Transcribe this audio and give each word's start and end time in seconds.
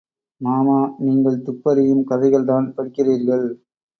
மாமா, 0.41 0.77
நீங்கள் 0.97 1.37
துப்பறியும் 1.41 2.03
கதைகள்தான் 2.09 2.67
படிக்கிறீர்கள். 2.77 3.45